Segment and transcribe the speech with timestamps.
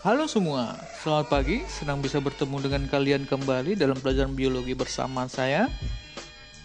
[0.00, 1.60] Halo semua, selamat pagi.
[1.68, 5.68] Senang bisa bertemu dengan kalian kembali dalam pelajaran biologi bersama saya.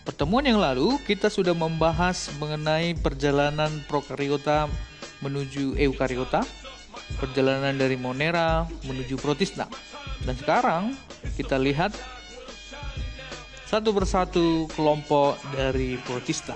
[0.08, 4.72] Pertemuan yang lalu kita sudah membahas mengenai perjalanan prokariota
[5.20, 6.48] menuju eukariota,
[7.20, 9.68] perjalanan dari monera menuju protista.
[10.24, 10.96] Dan sekarang
[11.36, 11.92] kita lihat
[13.68, 16.56] satu persatu kelompok dari protista.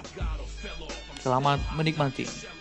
[1.19, 2.58] Selamat menikmati.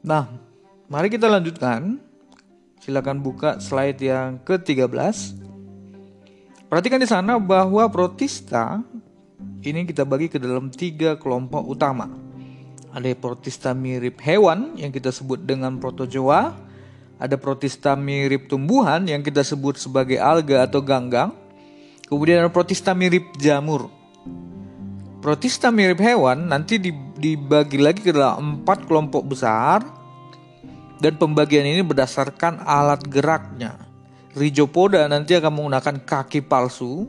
[0.00, 0.32] Nah,
[0.88, 2.00] mari kita lanjutkan.
[2.80, 5.36] Silakan buka slide yang ke-13.
[6.72, 8.80] Perhatikan di sana bahwa protista
[9.60, 12.08] ini kita bagi ke dalam tiga kelompok utama.
[12.96, 16.56] Ada protista mirip hewan yang kita sebut dengan protozoa,
[17.20, 21.36] ada protista mirip tumbuhan yang kita sebut sebagai alga atau ganggang,
[22.08, 23.92] kemudian ada protista mirip jamur.
[25.20, 29.84] Protista mirip hewan nanti dibagi lagi ke dalam empat kelompok besar
[30.96, 33.76] dan pembagian ini berdasarkan alat geraknya.
[34.32, 37.04] Rhizopoda nanti akan menggunakan kaki palsu.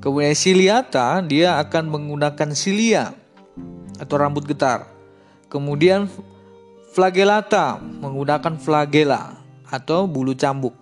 [0.00, 3.12] Kemudian ciliata dia akan menggunakan silia
[4.00, 4.88] atau rambut getar.
[5.52, 6.08] Kemudian
[6.96, 9.36] flagellata menggunakan flagella
[9.68, 10.72] atau bulu cambuk.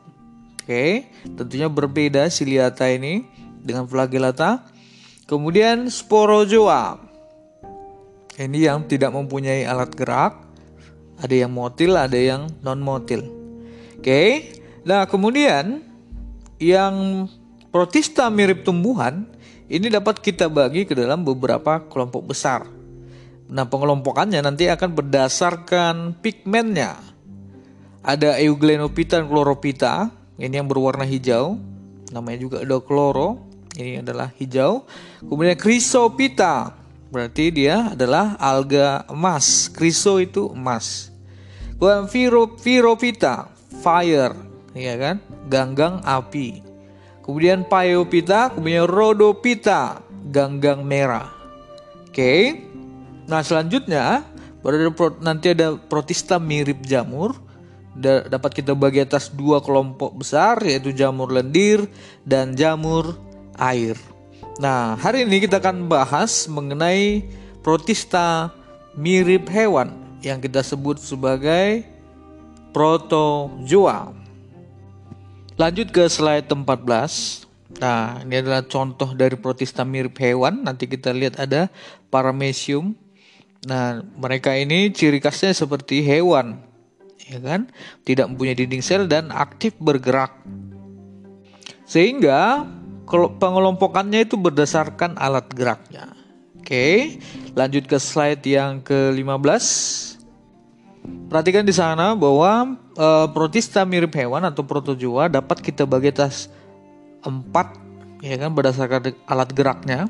[0.62, 3.26] Oke, tentunya berbeda ciliata ini
[3.58, 4.62] dengan flagellata.
[5.30, 6.98] Kemudian sporozoa.
[8.34, 10.50] Ini yang tidak mempunyai alat gerak
[11.20, 13.22] ada yang motil, ada yang non motil.
[13.94, 14.02] Oke.
[14.02, 14.28] Okay?
[14.82, 15.84] Nah, kemudian
[16.56, 17.28] yang
[17.70, 19.28] protista mirip tumbuhan
[19.70, 22.66] ini dapat kita bagi ke dalam beberapa kelompok besar.
[23.46, 26.96] Nah, pengelompokannya nanti akan berdasarkan pigmennya.
[28.00, 30.08] Ada Euglenophyta dan Chlorophyta,
[30.40, 31.60] ini yang berwarna hijau.
[32.10, 34.82] Namanya juga ada chloro, ini adalah hijau.
[35.22, 36.74] Kemudian Chrysophyta,
[37.10, 39.70] berarti dia adalah alga emas.
[39.70, 41.10] Chryso itu emas.
[42.12, 43.48] Viro, Viropita,
[43.80, 44.36] fire,
[44.76, 45.16] ya kan?
[45.48, 46.60] Ganggang api.
[47.24, 51.30] Kemudian Paiopita, kemudian Rodopita, ganggang merah.
[52.04, 52.12] Oke.
[52.12, 52.42] Okay.
[53.30, 54.26] Nah, selanjutnya
[55.22, 57.38] nanti ada protista mirip jamur.
[57.90, 61.90] Da, dapat kita bagi atas dua kelompok besar yaitu jamur lendir
[62.22, 63.18] dan jamur
[63.58, 63.96] air.
[64.60, 67.24] Nah, hari ini kita akan bahas mengenai
[67.64, 68.52] protista
[68.92, 71.84] mirip hewan yang kita sebut sebagai
[72.76, 74.12] protozoa.
[75.56, 77.48] Lanjut ke slide 14.
[77.80, 80.64] Nah, ini adalah contoh dari protista mirip hewan.
[80.64, 81.68] Nanti kita lihat ada
[82.08, 82.96] paramecium.
[83.68, 86.64] Nah, mereka ini ciri khasnya seperti hewan,
[87.28, 87.68] ya kan?
[88.08, 90.32] Tidak mempunyai dinding sel dan aktif bergerak.
[91.84, 92.64] Sehingga
[93.10, 96.14] pengelompokannya itu berdasarkan alat geraknya.
[96.60, 97.18] Oke,
[97.58, 99.64] lanjut ke slide yang ke-15.
[101.26, 106.46] Perhatikan di sana bahwa e, protista mirip hewan atau protozoa dapat kita bagi atas
[107.26, 107.74] empat
[108.22, 110.06] ya kan berdasarkan alat geraknya.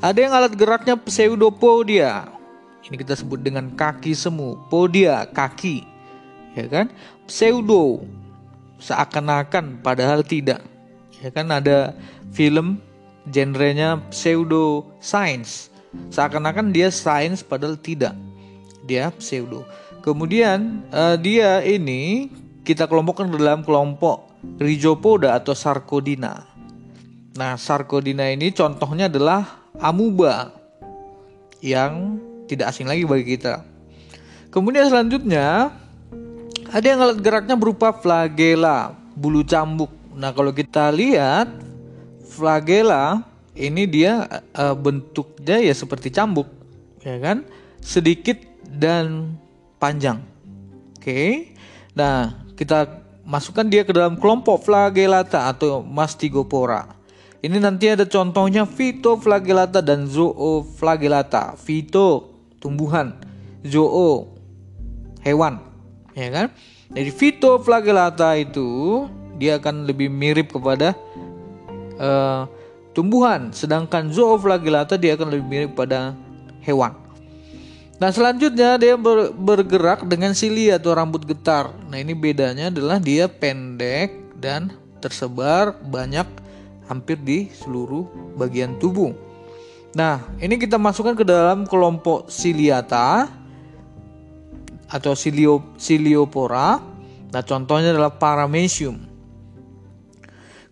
[0.00, 2.30] Ada yang alat geraknya pseudopodia.
[2.86, 5.84] Ini kita sebut dengan kaki semu, podia kaki.
[6.56, 6.88] Ya kan?
[7.28, 8.06] Pseudo
[8.80, 10.62] seakan-akan padahal tidak.
[11.18, 11.94] Ya kan ada
[12.30, 12.78] film
[13.28, 15.72] genrenya pseudo science.
[16.12, 18.14] Seakan-akan dia science padahal tidak.
[18.86, 19.66] Dia pseudo.
[20.00, 22.30] Kemudian uh, dia ini
[22.62, 24.28] kita kelompokkan dalam kelompok
[24.62, 26.46] Rhizopoda atau Sarcodina.
[27.34, 30.54] Nah, Sarcodina ini contohnya adalah amuba
[31.58, 33.66] yang tidak asing lagi bagi kita.
[34.48, 35.74] Kemudian selanjutnya
[36.68, 39.97] ada yang alat geraknya berupa flagella, bulu cambuk.
[40.18, 41.46] Nah, kalau kita lihat
[42.26, 43.22] flagella
[43.54, 46.50] ini dia uh, bentuknya ya seperti cambuk,
[47.06, 47.46] ya kan?
[47.78, 49.38] Sedikit dan
[49.78, 50.18] panjang.
[50.98, 51.54] Oke.
[51.94, 56.98] Nah, kita masukkan dia ke dalam kelompok flagellata atau mastigopora.
[57.38, 61.54] Ini nanti ada contohnya phytoflagellata dan zooflagellata.
[61.54, 63.14] Phyto tumbuhan,
[63.62, 64.26] zoo
[65.22, 65.62] hewan,
[66.18, 66.46] ya kan?
[66.90, 69.06] Jadi phytoflagellata itu
[69.38, 70.98] dia akan lebih mirip kepada
[71.96, 72.44] uh,
[72.92, 76.18] tumbuhan, sedangkan zooflagellata dia akan lebih mirip pada
[76.66, 76.92] hewan.
[77.98, 81.74] Nah selanjutnya dia ber, bergerak dengan sili atau rambut getar.
[81.90, 84.70] Nah ini bedanya adalah dia pendek dan
[85.02, 86.26] tersebar banyak
[86.86, 88.06] hampir di seluruh
[88.38, 89.10] bagian tubuh.
[89.98, 93.26] Nah ini kita masukkan ke dalam kelompok siliata
[94.86, 96.78] atau silio, siliopora.
[97.34, 99.17] Nah contohnya adalah paramecium.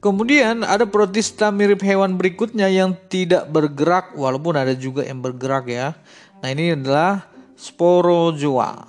[0.06, 5.98] Kemudian ada protista mirip hewan berikutnya yang tidak bergerak walaupun ada juga yang bergerak ya.
[6.38, 7.26] Nah, ini adalah
[7.58, 8.86] sporozoa.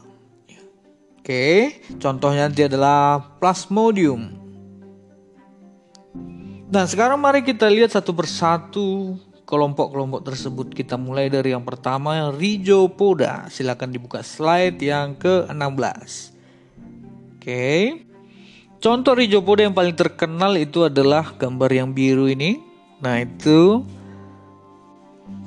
[1.18, 4.30] Oke, contohnya nanti adalah plasmodium.
[6.70, 9.18] Nah, sekarang mari kita lihat satu persatu
[9.50, 10.70] kelompok-kelompok tersebut.
[10.70, 13.50] Kita mulai dari yang pertama, Rhizopoda.
[13.50, 16.38] Silakan dibuka slide yang ke-16.
[17.42, 18.06] Oke.
[18.78, 22.62] Contoh Rhizopoda yang paling terkenal itu adalah gambar yang biru ini.
[23.02, 23.82] Nah, itu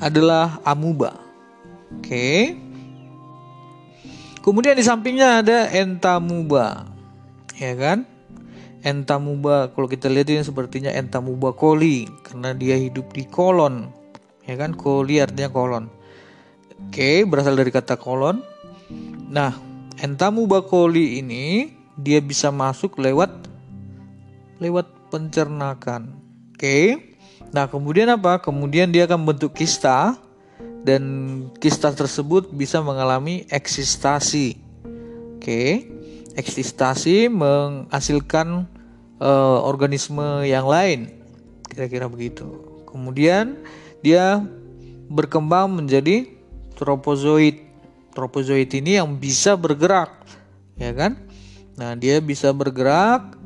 [0.03, 1.15] adalah amuba.
[1.95, 2.59] Oke.
[4.43, 6.91] Kemudian di sampingnya ada entamuba.
[7.55, 8.03] Ya kan?
[8.81, 13.93] Entamuba kalau kita lihat ini sepertinya entamuba coli karena dia hidup di kolon.
[14.43, 14.75] Ya kan?
[14.75, 15.87] Coli artinya kolon.
[16.89, 18.43] Oke, berasal dari kata kolon.
[19.31, 19.55] Nah,
[20.01, 23.31] entamuba coli ini dia bisa masuk lewat
[24.61, 26.13] lewat pencernakan.
[26.55, 27.11] Oke.
[27.51, 28.39] Nah, kemudian apa?
[28.39, 30.15] Kemudian dia akan bentuk kista
[30.85, 31.03] dan
[31.59, 34.61] kista tersebut bisa mengalami eksistasi.
[35.37, 35.89] Oke.
[36.37, 38.69] Eksistasi menghasilkan
[39.19, 41.11] uh, organisme yang lain.
[41.67, 42.47] Kira-kira begitu.
[42.87, 43.59] Kemudian
[44.05, 44.45] dia
[45.11, 46.29] berkembang menjadi
[46.79, 47.67] tropozoid.
[48.11, 50.11] Tropozoid ini yang bisa bergerak,
[50.75, 51.30] ya kan?
[51.81, 53.41] Nah, dia bisa bergerak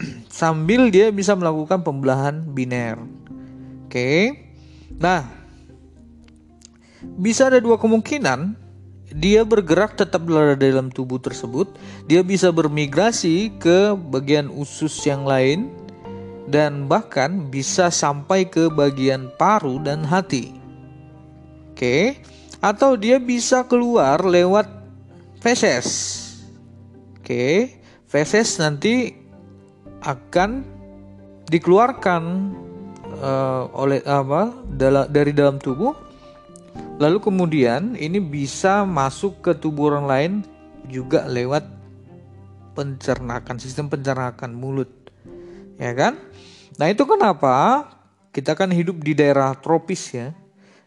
[0.32, 2.96] sambil dia bisa melakukan pembelahan biner.
[3.84, 4.32] Oke.
[4.96, 5.28] Nah,
[7.20, 8.64] bisa ada dua kemungkinan.
[9.14, 11.76] Dia bergerak tetap berada dalam tubuh tersebut,
[12.10, 15.70] dia bisa bermigrasi ke bagian usus yang lain
[16.50, 20.56] dan bahkan bisa sampai ke bagian paru dan hati.
[21.70, 22.18] Oke,
[22.58, 24.66] atau dia bisa keluar lewat
[25.38, 26.23] feses
[27.24, 27.72] Oke,
[28.04, 29.16] feses nanti
[30.04, 30.60] akan
[31.48, 32.52] dikeluarkan
[33.16, 35.96] uh, oleh apa dala, dari dalam tubuh.
[37.00, 40.32] Lalu kemudian ini bisa masuk ke tubuh orang lain
[40.92, 41.64] juga lewat
[42.76, 44.92] pencernakan sistem pencernakan mulut.
[45.80, 46.20] Ya kan?
[46.76, 47.88] Nah itu kenapa
[48.36, 50.36] kita kan hidup di daerah tropis ya?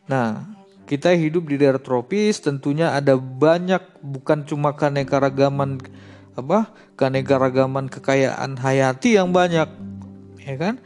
[0.06, 0.54] Nah
[0.86, 5.82] kita hidup di daerah tropis tentunya ada banyak bukan cuma keanekaragaman
[6.38, 6.70] apa?
[6.96, 9.68] Keanekaragaman kekayaan hayati yang banyak.
[10.46, 10.78] Ya kan?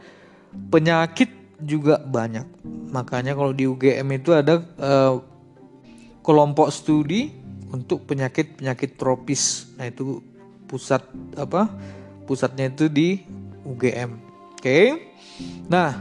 [0.72, 2.48] Penyakit juga banyak.
[2.90, 5.22] Makanya kalau di UGM itu ada uh,
[6.24, 7.30] kelompok studi
[7.70, 9.70] untuk penyakit penyakit tropis.
[9.76, 10.24] Nah itu
[10.66, 11.04] pusat
[11.38, 11.68] apa?
[12.26, 13.22] Pusatnya itu di
[13.62, 14.10] UGM
[14.58, 14.62] oke?
[14.62, 14.86] Okay?
[15.66, 15.96] nah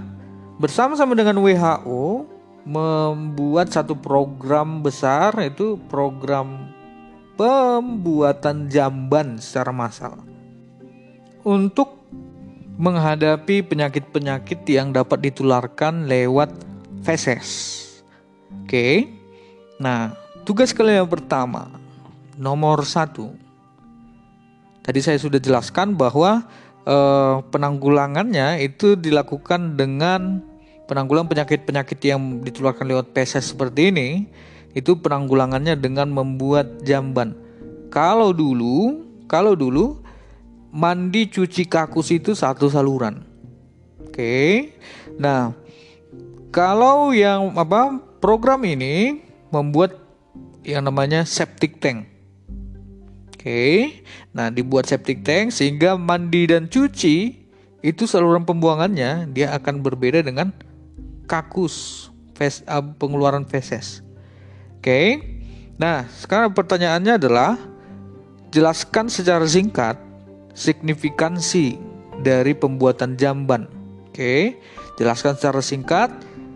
[0.61, 2.29] bersama-sama dengan WHO
[2.61, 6.69] membuat satu program besar itu program
[7.41, 10.21] pembuatan jamban secara massal
[11.41, 11.97] untuk
[12.77, 16.53] menghadapi penyakit-penyakit yang dapat ditularkan lewat
[17.01, 17.49] feses.
[18.61, 19.09] Oke,
[19.81, 20.13] nah
[20.45, 21.73] tugas kalian yang pertama
[22.37, 23.33] nomor satu.
[24.85, 26.45] Tadi saya sudah jelaskan bahwa
[26.85, 30.45] eh, penanggulangannya itu dilakukan dengan
[30.85, 34.09] penanggulangan penyakit-penyakit yang ditularkan lewat feses seperti ini
[34.71, 37.35] itu penanggulangannya dengan membuat jamban.
[37.91, 39.99] Kalau dulu, kalau dulu
[40.71, 43.27] mandi cuci kakus itu satu saluran.
[44.07, 44.71] Oke.
[45.19, 45.51] Nah,
[46.55, 49.19] kalau yang apa program ini
[49.51, 49.99] membuat
[50.63, 52.07] yang namanya septic tank.
[53.35, 54.03] Oke.
[54.31, 57.41] Nah, dibuat septic tank sehingga mandi dan cuci
[57.81, 60.53] itu saluran pembuangannya dia akan berbeda dengan
[61.25, 62.07] kakus
[62.97, 64.05] pengeluaran feses.
[64.81, 65.21] Oke.
[65.77, 67.53] Nah, sekarang pertanyaannya adalah
[68.49, 69.93] jelaskan secara singkat
[70.57, 71.77] signifikansi
[72.25, 73.69] dari pembuatan jamban.
[74.09, 74.57] Oke.
[74.97, 76.09] Jelaskan secara singkat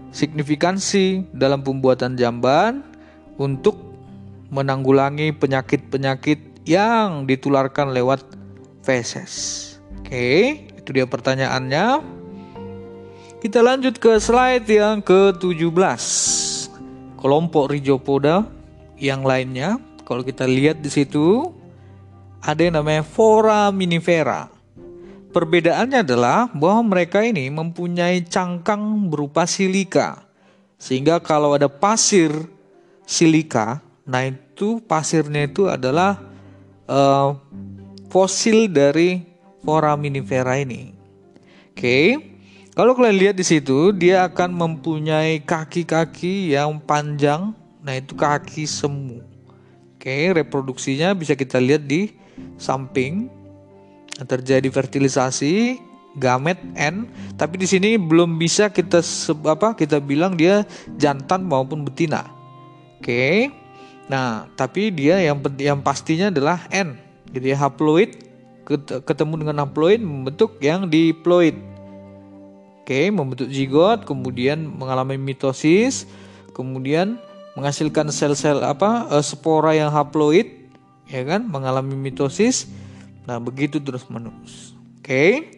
[0.10, 2.82] signifikansi dalam pembuatan jamban
[3.38, 3.78] untuk
[4.50, 8.26] menanggulangi penyakit-penyakit yang ditularkan lewat
[8.82, 9.78] feses.
[10.02, 12.02] Oke, itu dia pertanyaannya.
[13.38, 16.45] Kita lanjut ke slide yang ke-17
[17.20, 18.48] kelompok Rhizopoda
[19.00, 21.50] yang lainnya, kalau kita lihat di situ
[22.46, 24.54] ada yang namanya foraminifera.
[25.36, 30.24] Perbedaannya adalah bahwa mereka ini mempunyai cangkang berupa silika.
[30.80, 32.32] Sehingga kalau ada pasir
[33.04, 36.24] silika, nah itu pasirnya itu adalah
[36.88, 37.36] uh,
[38.08, 39.26] fosil dari
[39.66, 40.96] foraminifera ini.
[41.76, 41.76] Oke.
[41.76, 42.35] Okay.
[42.76, 47.56] Kalau kalian lihat di situ, dia akan mempunyai kaki-kaki yang panjang.
[47.80, 49.24] Nah, itu kaki semu.
[49.96, 52.12] Oke, reproduksinya bisa kita lihat di
[52.60, 53.32] samping.
[54.16, 55.80] Terjadi fertilisasi,
[56.20, 59.04] gamet N, tapi di sini belum bisa kita
[59.48, 60.64] apa kita bilang dia
[61.00, 62.28] jantan maupun betina.
[63.00, 63.52] Oke.
[64.12, 66.96] Nah, tapi dia yang yang pastinya adalah N.
[67.32, 68.20] Jadi haploid
[69.04, 71.75] ketemu dengan haploid membentuk yang diploid.
[72.86, 76.06] Oke, membentuk zigot, kemudian mengalami mitosis,
[76.54, 77.18] kemudian
[77.58, 80.70] menghasilkan sel-sel apa uh, spora yang haploid,
[81.10, 82.70] ya kan, mengalami mitosis.
[83.26, 84.78] Nah, begitu terus menerus.
[85.02, 85.50] Oke.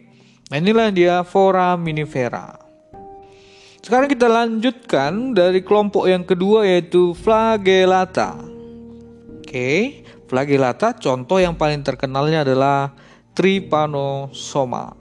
[0.48, 2.64] Nah, inilah dia foraminifera.
[3.84, 8.40] Sekarang kita lanjutkan dari kelompok yang kedua yaitu flagellata.
[9.44, 10.00] Oke,
[10.32, 12.96] flagellata contoh yang paling terkenalnya adalah
[13.36, 14.97] trypanosoma.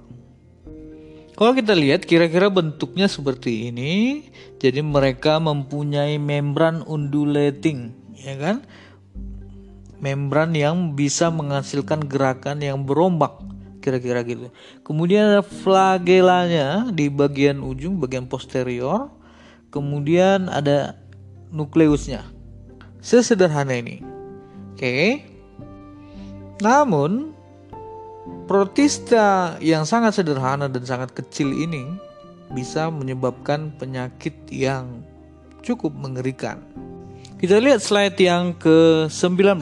[1.37, 4.25] Kalau kita lihat kira-kira bentuknya seperti ini,
[4.57, 8.65] jadi mereka mempunyai membran undulating, ya kan?
[10.01, 13.37] Membran yang bisa menghasilkan gerakan yang berombak,
[13.85, 14.49] kira-kira gitu.
[14.81, 19.13] Kemudian ada flagellanya di bagian ujung, bagian posterior.
[19.69, 20.97] Kemudian ada
[21.53, 22.25] nukleusnya.
[22.97, 24.01] Sesederhana ini.
[24.73, 25.21] Oke.
[26.65, 27.36] Namun
[28.47, 31.83] Protista yang sangat sederhana dan sangat kecil ini
[32.55, 35.03] bisa menyebabkan penyakit yang
[35.59, 36.63] cukup mengerikan.
[37.37, 39.59] Kita lihat slide yang ke-19.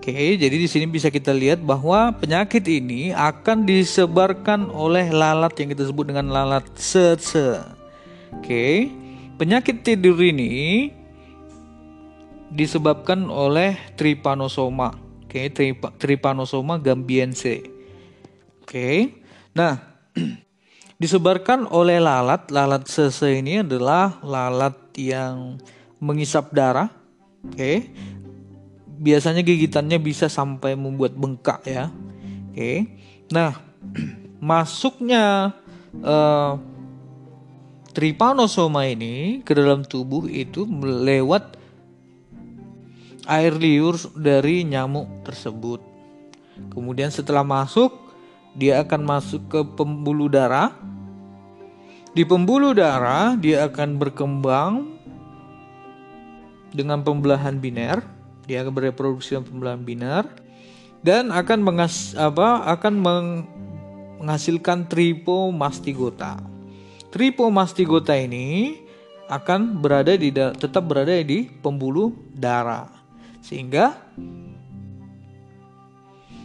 [0.00, 5.70] Oke, jadi di sini bisa kita lihat bahwa penyakit ini akan disebarkan oleh lalat yang
[5.70, 7.62] kita sebut dengan lalat setse.
[8.34, 8.90] Oke,
[9.38, 10.90] penyakit tidur ini
[12.50, 17.62] disebabkan oleh trypanosoma Oke, okay, Trypanosoma gambiense.
[18.66, 18.66] Oke.
[18.66, 18.96] Okay.
[19.54, 19.78] Nah,
[20.98, 22.50] disebarkan oleh lalat.
[22.50, 25.62] Lalat sese ini adalah lalat yang
[26.02, 26.90] mengisap darah.
[27.46, 27.54] Oke.
[27.54, 27.76] Okay.
[28.98, 31.94] Biasanya gigitannya bisa sampai membuat bengkak ya.
[32.50, 32.50] Oke.
[32.50, 32.76] Okay.
[33.30, 33.54] Nah,
[34.42, 35.54] masuknya
[36.02, 36.58] uh,
[37.94, 41.59] Trypanosoma ini ke dalam tubuh itu lewat
[43.30, 45.78] air liur dari nyamuk tersebut.
[46.74, 47.94] Kemudian setelah masuk,
[48.58, 50.74] dia akan masuk ke pembuluh darah.
[52.10, 54.98] Di pembuluh darah, dia akan berkembang
[56.74, 58.02] dengan pembelahan biner.
[58.50, 60.24] Dia akan bereproduksi dengan pembelahan biner
[61.06, 63.28] dan akan mengas apa akan meng
[64.20, 66.42] menghasilkan tripomastigota.
[67.14, 68.76] Tripomastigota ini
[69.30, 72.99] akan berada di tetap berada di pembuluh darah
[73.40, 73.96] sehingga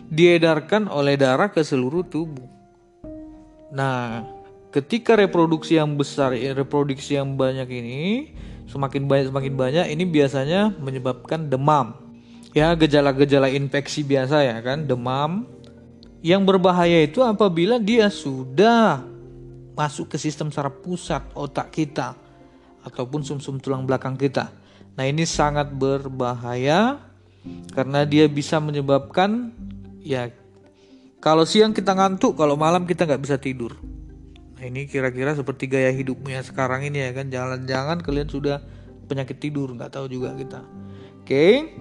[0.10, 2.48] diedarkan oleh darah ke seluruh tubuh.
[3.74, 4.24] Nah,
[4.72, 8.02] ketika reproduksi yang besar, reproduksi yang banyak ini
[8.70, 12.00] semakin banyak semakin banyak ini biasanya menyebabkan demam.
[12.56, 15.44] Ya, gejala-gejala infeksi biasa ya kan, demam.
[16.24, 19.04] Yang berbahaya itu apabila dia sudah
[19.76, 22.16] masuk ke sistem saraf pusat otak kita
[22.88, 24.65] ataupun sumsum -sum tulang belakang kita.
[24.96, 27.04] Nah, ini sangat berbahaya
[27.76, 29.52] karena dia bisa menyebabkan
[30.02, 30.32] ya
[31.20, 33.74] kalau siang kita ngantuk, kalau malam kita nggak bisa tidur.
[34.56, 37.28] Nah, ini kira-kira seperti gaya hidupmu yang sekarang ini ya kan.
[37.34, 38.62] Jangan-jangan kalian sudah
[39.10, 40.62] penyakit tidur, nggak tahu juga kita.
[41.26, 41.76] Oke.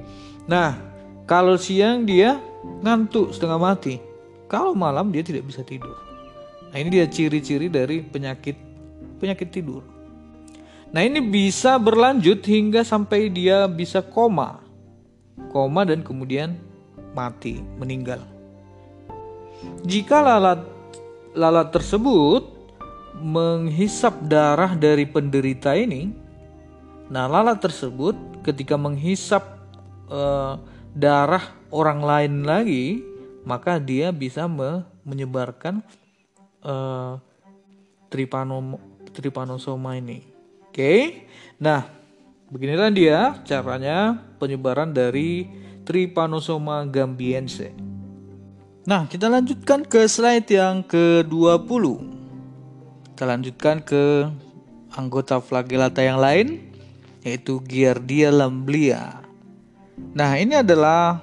[0.49, 0.81] Nah,
[1.29, 2.41] kalau siang dia
[2.83, 4.01] ngantuk setengah mati.
[4.49, 5.97] Kalau malam dia tidak bisa tidur.
[6.73, 8.57] Nah, ini dia ciri-ciri dari penyakit
[9.21, 9.94] penyakit tidur.
[10.95, 14.63] Nah ini bisa berlanjut hingga sampai dia bisa koma.
[15.51, 16.55] Koma dan kemudian
[17.19, 18.23] mati, meninggal.
[19.83, 20.63] Jika lalat
[21.35, 22.47] lalat tersebut
[23.19, 26.15] menghisap darah dari penderita ini,
[27.11, 28.15] nah lalat tersebut
[28.47, 29.43] ketika menghisap
[30.07, 30.63] uh,
[30.95, 31.43] darah
[31.75, 33.03] orang lain lagi,
[33.43, 35.83] maka dia bisa me menyebarkan
[36.63, 37.19] uh,
[39.11, 40.34] tripanosoma ini.
[40.75, 41.23] Oke.
[41.63, 41.87] Nah,
[42.51, 45.47] beginilah dia caranya penyebaran dari
[45.87, 47.71] Trypanosoma gambiense.
[48.83, 51.85] Nah, kita lanjutkan ke slide yang ke-20.
[53.15, 54.27] Kita lanjutkan ke
[54.99, 56.75] anggota flagellata yang lain
[57.23, 59.23] yaitu Giardia lamblia.
[60.11, 61.23] Nah, ini adalah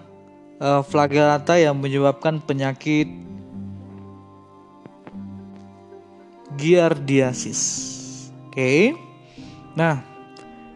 [0.63, 3.11] uh, flagellata yang menyebabkan penyakit
[6.55, 7.59] giardiasis.
[8.47, 8.55] Oke.
[8.55, 9.10] Okay.
[9.75, 10.03] Nah,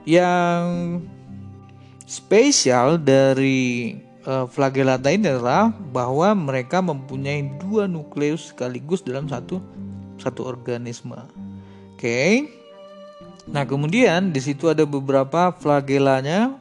[0.07, 1.01] yang
[2.05, 9.59] spesial dari uh, flagellata ini adalah bahwa mereka mempunyai dua nukleus sekaligus dalam satu
[10.21, 11.17] satu organisme.
[11.95, 11.99] Oke.
[11.99, 12.31] Okay.
[13.45, 16.57] Nah, kemudian di situ ada beberapa flagellanya.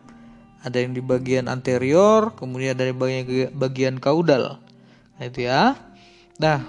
[0.64, 4.56] Ada yang di bagian anterior, kemudian dari bagian bagian kaudal.
[5.20, 5.76] Nah, itu ya.
[6.40, 6.64] Nah,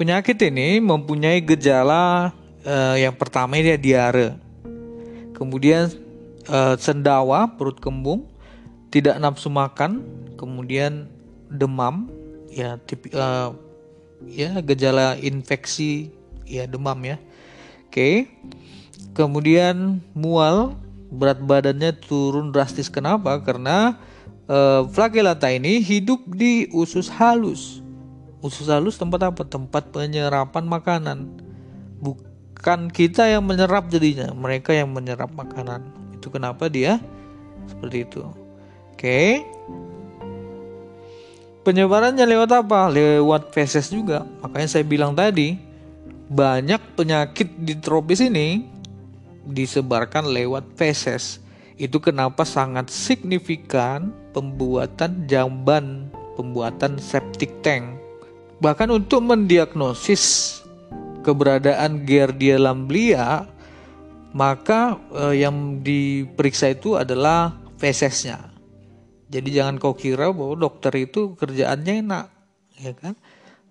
[0.00, 2.32] penyakit ini mempunyai gejala
[2.68, 4.36] uh, yang pertama ini diare.
[5.32, 5.88] Kemudian
[6.52, 8.28] uh, sendawa, perut kembung,
[8.92, 10.04] tidak nafsu makan,
[10.36, 11.08] kemudian
[11.48, 12.12] demam,
[12.52, 13.56] ya tipe, uh,
[14.28, 16.12] ya gejala infeksi,
[16.44, 17.16] ya demam ya.
[17.88, 18.28] Oke.
[19.16, 20.76] Kemudian mual,
[21.08, 22.92] berat badannya turun drastis.
[22.92, 23.40] Kenapa?
[23.42, 23.96] Karena
[24.50, 27.80] uh, flagellata ini hidup di usus halus.
[28.38, 29.42] Usus halus tempat apa?
[29.42, 31.47] Tempat penyerapan makanan.
[32.58, 35.86] Bukan kita yang menyerap jadinya, mereka yang menyerap makanan.
[36.18, 36.98] Itu kenapa dia
[37.70, 38.26] seperti itu.
[38.92, 39.46] Oke.
[41.62, 42.90] Penyebarannya lewat apa?
[42.90, 44.26] Lewat feses juga.
[44.42, 45.54] Makanya saya bilang tadi,
[46.26, 48.66] banyak penyakit di tropis ini
[49.46, 51.38] disebarkan lewat feses.
[51.78, 57.98] Itu kenapa sangat signifikan pembuatan jamban, pembuatan septic tank
[58.58, 60.58] Bahkan untuk mendiagnosis
[61.22, 63.46] keberadaan Giardia lamblia,
[64.32, 68.52] maka eh, yang diperiksa itu adalah fesesnya.
[69.28, 72.26] Jadi jangan kau kira bahwa dokter itu kerjaannya enak,
[72.80, 73.14] ya kan?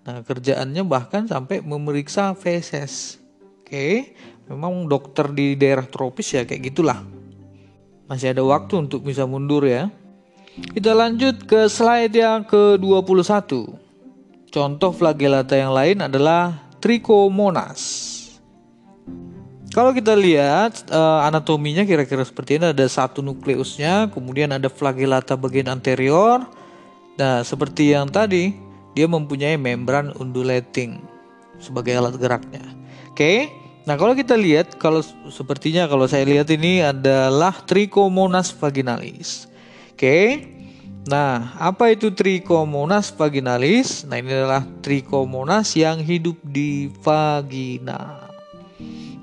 [0.06, 3.18] Nah, kerjaannya bahkan sampai memeriksa feses.
[3.66, 4.16] Oke,
[4.48, 7.04] memang dokter di daerah tropis ya kayak gitulah.
[8.08, 9.92] Masih ada waktu untuk bisa mundur ya.
[10.58, 13.68] Kita lanjut ke slide yang ke-21.
[14.48, 18.14] Contoh flagellata yang lain adalah Trichomonas.
[19.78, 25.70] Kalau kita lihat uh, anatominya kira-kira seperti ini ada satu nukleusnya, kemudian ada flagellata bagian
[25.70, 26.42] anterior.
[27.18, 28.58] Nah, seperti yang tadi,
[28.98, 30.98] dia mempunyai membran undulating
[31.62, 32.66] sebagai alat geraknya.
[33.14, 33.54] Oke.
[33.86, 39.46] Nah, kalau kita lihat kalau sepertinya kalau saya lihat ini adalah Trichomonas vaginalis.
[39.94, 40.57] Oke.
[41.08, 44.04] Nah, apa itu Trichomonas vaginalis?
[44.04, 48.28] Nah, ini adalah Trichomonas yang hidup di vagina.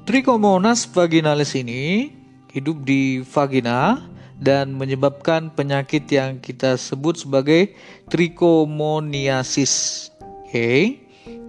[0.09, 2.09] Trichomonas vaginalis ini
[2.57, 4.01] hidup di vagina
[4.41, 7.77] dan menyebabkan penyakit yang kita sebut sebagai
[8.09, 10.09] trichomoniasis.
[10.21, 10.49] Oke.
[10.49, 10.81] Okay.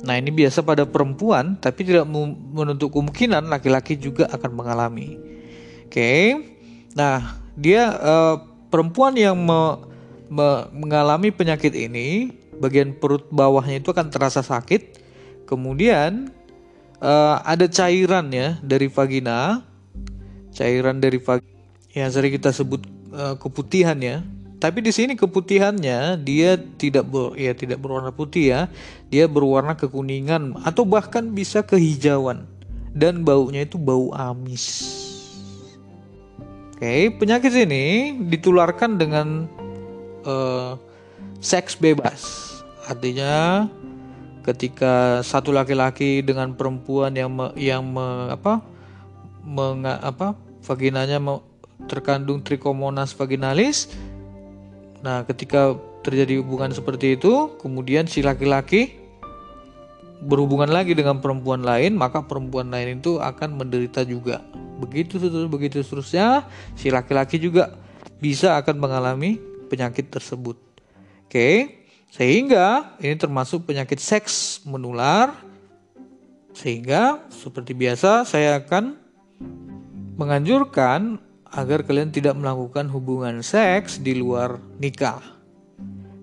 [0.04, 2.12] Nah, ini biasa pada perempuan tapi tidak
[2.52, 5.16] menutup kemungkinan laki-laki juga akan mengalami.
[5.88, 5.96] Oke.
[5.96, 6.24] Okay.
[6.92, 8.36] Nah, dia uh,
[8.68, 9.95] perempuan yang me
[10.30, 15.02] mengalami penyakit ini, bagian perut bawahnya itu akan terasa sakit.
[15.46, 16.34] Kemudian
[17.02, 19.62] uh, ada cairan ya dari vagina,
[20.56, 21.54] cairan dari vagina
[21.94, 22.82] yang sering kita sebut
[23.14, 24.26] uh, keputihan ya.
[24.56, 28.62] Tapi di sini keputihannya dia tidak ber, ya tidak berwarna putih ya,
[29.14, 32.50] dia berwarna kekuningan atau bahkan bisa kehijauan
[32.96, 34.96] dan baunya itu bau amis.
[36.76, 39.48] Oke, penyakit ini ditularkan dengan
[40.26, 40.76] uh,
[41.40, 42.52] seks bebas.
[42.86, 43.66] Artinya
[44.46, 48.62] ketika satu laki-laki dengan perempuan yang me, yang me, apa
[49.42, 51.42] menga, apa vaginanya me,
[51.90, 53.90] terkandung trichomonas vaginalis.
[55.02, 59.02] Nah, ketika terjadi hubungan seperti itu, kemudian si laki-laki
[60.26, 64.42] berhubungan lagi dengan perempuan lain, maka perempuan lain itu akan menderita juga.
[64.82, 66.46] Begitu begitu seterusnya,
[66.78, 67.74] si laki-laki juga
[68.22, 70.58] bisa akan mengalami penyakit tersebut.
[71.26, 71.82] Oke,
[72.16, 75.36] sehingga ini termasuk penyakit seks menular.
[76.56, 78.96] Sehingga seperti biasa saya akan
[80.16, 81.20] menganjurkan
[81.52, 85.20] agar kalian tidak melakukan hubungan seks di luar nikah.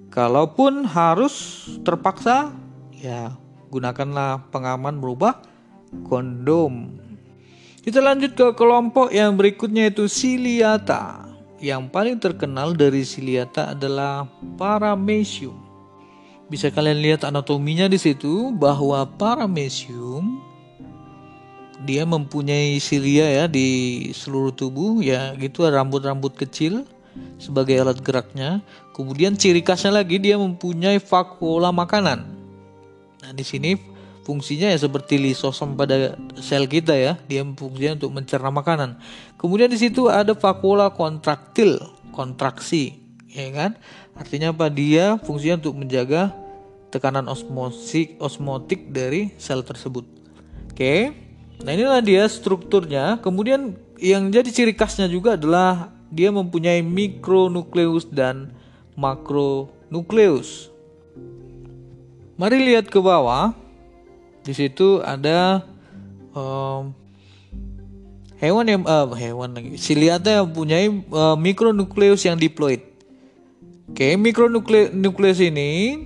[0.09, 2.53] Kalaupun harus terpaksa,
[2.97, 3.37] ya
[3.69, 5.45] gunakanlah pengaman berupa
[6.09, 6.97] kondom.
[7.85, 11.32] Kita lanjut ke kelompok yang berikutnya yaitu siliata
[11.63, 14.27] yang paling terkenal dari Siliata adalah
[14.59, 15.55] Paramecium.
[16.51, 20.43] Bisa kalian lihat anatominya di situ bahwa Paramecium
[21.87, 26.83] dia mempunyai silia ya di seluruh tubuh ya gitu rambut-rambut kecil
[27.39, 28.59] sebagai alat geraknya.
[28.93, 32.27] Kemudian ciri khasnya lagi dia mempunyai vakuola makanan.
[33.23, 33.79] Nah, di sini
[34.23, 37.19] fungsinya ya seperti lisosom pada sel kita ya.
[37.27, 38.99] Dia fungsinya untuk mencerna makanan.
[39.39, 41.79] Kemudian di situ ada vakuola kontraktil
[42.15, 42.99] kontraksi
[43.31, 43.71] ya kan?
[44.15, 44.71] Artinya apa?
[44.71, 46.31] Dia fungsinya untuk menjaga
[46.93, 50.05] tekanan osmotik osmotik dari sel tersebut.
[50.71, 51.13] Oke.
[51.63, 53.19] Nah inilah dia strukturnya.
[53.23, 58.53] Kemudian yang jadi ciri khasnya juga adalah dia mempunyai mikronukleus dan
[58.99, 60.69] makronukleus.
[62.37, 63.55] Mari lihat ke bawah
[64.43, 65.63] di situ ada
[66.35, 66.91] um,
[68.43, 72.83] hewan yang uh, hewan lagi siliata yang mempunyai uh, mikronukleus yang diploid.
[73.93, 76.03] Oke, okay, mikronukleus ini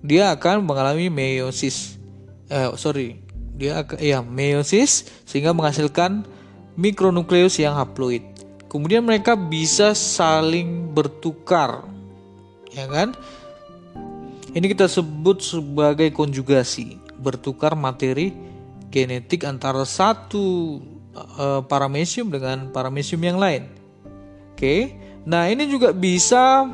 [0.00, 1.98] dia akan mengalami meiosis.
[2.50, 3.22] eh sorry
[3.54, 6.24] dia ya meiosis sehingga menghasilkan
[6.80, 8.24] mikronukleus yang haploid.
[8.70, 11.82] Kemudian mereka bisa saling bertukar,
[12.70, 13.12] ya kan?
[14.54, 18.32] Ini kita sebut sebagai konjugasi, bertukar materi
[18.90, 20.80] genetik antara satu
[21.14, 23.70] uh, paramecium dengan paramecium yang lain.
[24.56, 24.96] Oke,
[25.28, 26.66] nah ini juga bisa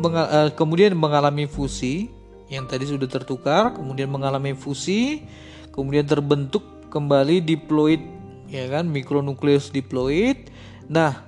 [0.00, 2.08] mengal uh, kemudian mengalami fusi
[2.50, 5.22] yang tadi sudah tertukar, kemudian mengalami fusi,
[5.70, 8.02] kemudian terbentuk kembali diploid
[8.50, 10.50] ya kan mikronukleus diploid.
[10.90, 11.22] Nah,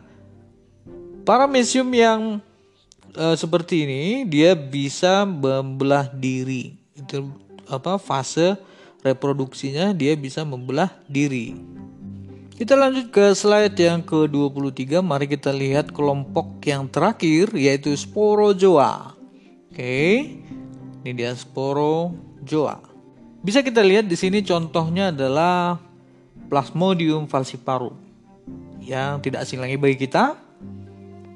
[1.23, 2.21] paramecium yang
[3.15, 6.75] uh, seperti ini dia bisa membelah diri.
[6.99, 7.31] Itu
[7.73, 8.61] apa fase
[9.03, 11.57] reproduksinya dia bisa membelah diri.
[12.53, 15.03] Kita lanjut ke slide yang ke-23.
[15.03, 19.19] Mari kita lihat kelompok yang terakhir yaitu sporozoa.
[19.73, 20.39] Oke.
[21.03, 22.79] Ini dia sporozoa.
[23.43, 25.83] Bisa kita lihat di sini contohnya adalah
[26.47, 27.97] Plasmodium falciparum
[28.79, 30.37] yang tidak asing lagi bagi kita.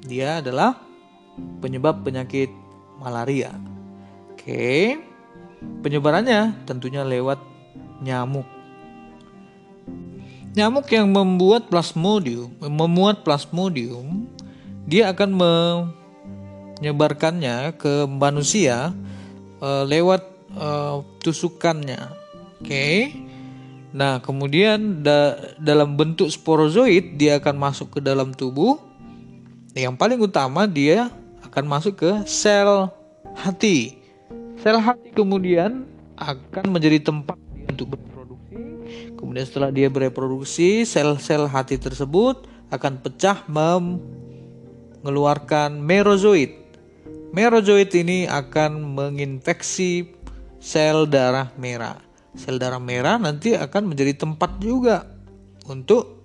[0.07, 0.79] Dia adalah
[1.59, 2.47] penyebab penyakit
[3.01, 3.51] malaria.
[4.31, 5.06] Oke.
[5.81, 7.41] Penyebarannya tentunya lewat
[8.01, 8.45] nyamuk.
[10.57, 14.25] Nyamuk yang membuat plasmodium, memuat plasmodium,
[14.89, 18.89] dia akan menyebarkannya ke manusia
[19.61, 20.25] uh, lewat
[20.57, 22.09] uh, tusukannya.
[22.57, 22.65] Oke.
[22.65, 23.13] Okay.
[23.97, 28.77] Nah, kemudian da dalam bentuk sporozoid dia akan masuk ke dalam tubuh.
[29.77, 31.09] Yang paling utama dia
[31.45, 32.89] akan masuk ke sel
[33.37, 34.01] hati.
[34.57, 35.85] Sel hati kemudian
[36.17, 37.37] akan menjadi tempat
[37.69, 38.57] untuk berproduksi.
[39.13, 46.49] Kemudian setelah dia bereproduksi, sel-sel hati tersebut akan pecah mengeluarkan merozoid.
[47.31, 50.09] Merozoid ini akan menginfeksi
[50.57, 52.01] sel darah merah.
[52.33, 55.05] Sel darah merah nanti akan menjadi tempat juga
[55.69, 56.17] untuk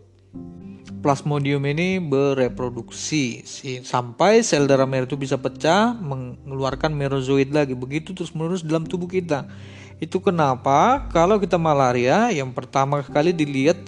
[1.03, 3.43] plasmodium ini bereproduksi.
[3.83, 7.75] Sampai sel darah merah itu bisa pecah mengeluarkan merozoid lagi.
[7.75, 9.51] Begitu terus menerus dalam tubuh kita.
[9.99, 11.11] Itu kenapa?
[11.11, 13.79] Kalau kita malaria yang pertama kali dilihat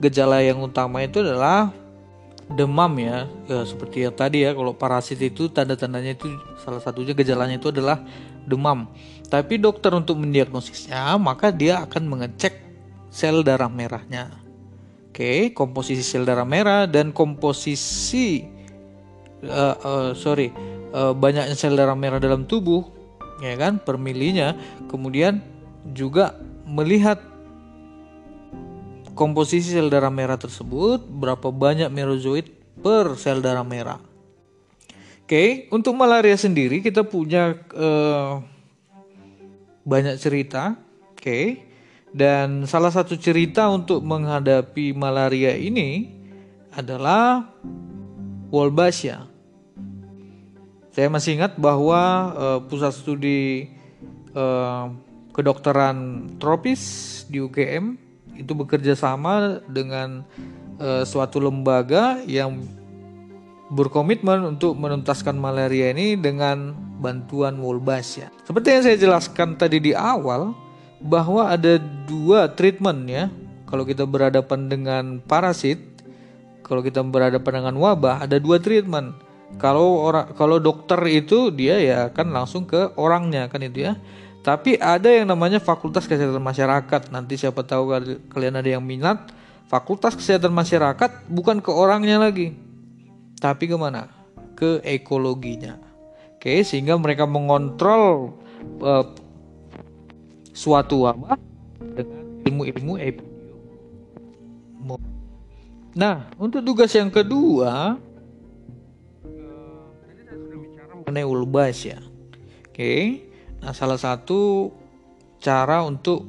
[0.00, 1.70] gejala yang utama itu adalah
[2.52, 6.28] demam ya, ya seperti yang tadi ya kalau parasit itu tanda-tandanya itu
[6.60, 8.02] salah satunya gejalanya itu adalah
[8.44, 8.90] demam.
[9.30, 12.52] Tapi dokter untuk mendiagnosisnya, maka dia akan mengecek
[13.08, 14.41] sel darah merahnya.
[15.12, 18.48] Oke, komposisi sel darah merah dan komposisi
[19.44, 20.48] uh, uh, sorry
[20.96, 22.80] uh, banyaknya sel darah merah dalam tubuh,
[23.44, 24.56] ya kan, per milinya.
[24.88, 25.44] Kemudian
[25.92, 26.32] juga
[26.64, 27.20] melihat
[29.12, 32.48] komposisi sel darah merah tersebut, berapa banyak merozoid
[32.80, 34.00] per sel darah merah.
[35.28, 38.40] Oke, untuk malaria sendiri kita punya uh,
[39.84, 40.80] banyak cerita,
[41.12, 41.71] oke.
[42.12, 46.12] Dan salah satu cerita untuk menghadapi malaria ini
[46.76, 47.48] adalah
[48.52, 49.28] Wolbachia.
[50.92, 52.00] Saya masih ingat bahwa
[52.36, 53.72] uh, pusat studi
[54.36, 54.92] uh,
[55.32, 57.96] kedokteran tropis di UGM
[58.36, 60.20] itu bekerja sama dengan
[60.76, 62.60] uh, suatu lembaga yang
[63.72, 68.28] berkomitmen untuk menuntaskan malaria ini dengan bantuan Wolbachia.
[68.44, 70.52] Seperti yang saya jelaskan tadi di awal,
[71.02, 73.26] bahwa ada dua treatment ya.
[73.66, 75.80] Kalau kita berhadapan dengan parasit,
[76.60, 79.16] kalau kita berhadapan dengan wabah, ada dua treatment.
[79.56, 83.96] Kalau orang kalau dokter itu dia ya kan langsung ke orangnya kan itu ya.
[84.42, 87.14] Tapi ada yang namanya Fakultas Kesehatan Masyarakat.
[87.14, 87.94] Nanti siapa tahu
[88.32, 89.30] kalian ada yang minat,
[89.70, 92.52] Fakultas Kesehatan Masyarakat bukan ke orangnya lagi,
[93.38, 94.10] tapi ke mana?
[94.58, 95.78] Ke ekologinya.
[96.36, 98.34] Oke, sehingga mereka mengontrol
[98.82, 99.06] uh,
[100.52, 101.40] suatu wabah
[101.80, 103.32] dengan ilmu-ilmu epidemiologi.
[105.92, 108.00] Nah, untuk tugas yang kedua,
[110.00, 112.00] tadi saya sudah bicara mengenai ulbas ya.
[112.72, 113.28] Oke,
[113.60, 114.72] nah salah satu
[115.36, 116.24] cara untuk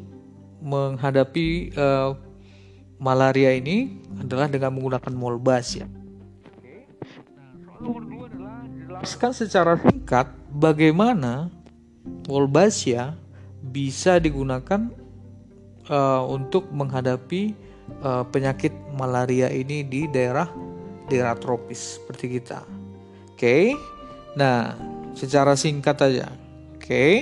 [0.60, 2.12] menghadapi uh,
[3.00, 5.88] malaria ini adalah dengan menggunakan molbas ya.
[7.80, 11.52] Nomor dua adalah jelaskan secara singkat bagaimana
[12.28, 13.16] Wolbachia
[13.64, 14.92] bisa digunakan
[15.88, 17.56] uh, untuk menghadapi
[18.04, 20.52] uh, penyakit malaria ini di daerah
[21.08, 22.64] daerah tropis seperti kita.
[23.34, 23.40] Oke.
[23.40, 23.64] Okay?
[24.36, 24.76] Nah,
[25.16, 26.28] secara singkat aja.
[26.76, 26.84] Oke.
[26.84, 27.14] Okay?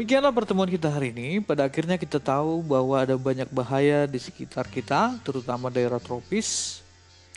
[0.00, 1.44] Demikianlah pertemuan kita hari ini.
[1.44, 6.80] Pada akhirnya kita tahu bahwa ada banyak bahaya di sekitar kita, terutama daerah tropis,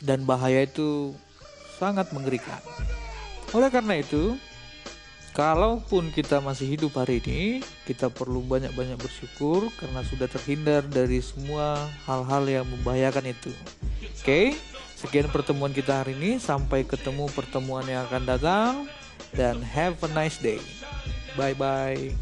[0.00, 1.12] dan bahaya itu
[1.76, 2.56] sangat mengerikan.
[3.52, 4.40] Oleh karena itu,
[5.36, 11.76] kalaupun kita masih hidup hari ini, kita perlu banyak-banyak bersyukur karena sudah terhindar dari semua
[12.08, 13.52] hal-hal yang membahayakan itu.
[14.24, 14.56] Oke,
[14.96, 16.40] sekian pertemuan kita hari ini.
[16.40, 18.88] Sampai ketemu pertemuan yang akan datang,
[19.36, 20.56] dan have a nice day.
[21.36, 22.14] Bye bye.